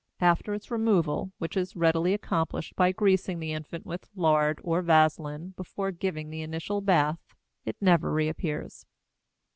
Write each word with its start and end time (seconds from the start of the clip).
After 0.19 0.55
its 0.55 0.71
removal, 0.71 1.31
which 1.37 1.55
is 1.55 1.75
readily 1.75 2.15
accomplished 2.15 2.75
by 2.75 2.91
greasing 2.91 3.37
the 3.39 3.51
infant 3.53 3.85
with 3.85 4.09
lard 4.15 4.59
or 4.63 4.81
vaselin 4.81 5.49
before 5.55 5.91
giving 5.91 6.31
the 6.31 6.41
initial 6.41 6.81
bath, 6.81 7.19
it 7.65 7.75
never 7.79 8.11
reappears. 8.11 8.87